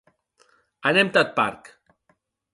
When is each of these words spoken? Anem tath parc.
Anem 0.93 1.13
tath 1.19 1.31
parc. 1.37 1.71